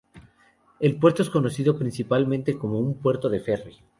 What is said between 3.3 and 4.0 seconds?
ferry.